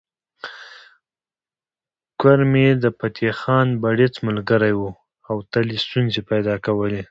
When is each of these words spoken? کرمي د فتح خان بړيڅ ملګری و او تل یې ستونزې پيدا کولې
کرمي 2.21 2.67
د 2.83 2.85
فتح 2.97 3.31
خان 3.41 3.67
بړيڅ 3.81 4.13
ملګری 4.27 4.73
و 4.75 4.81
او 5.29 5.35
تل 5.51 5.65
یې 5.73 5.79
ستونزې 5.85 6.21
پيدا 6.31 6.55
کولې 6.65 7.01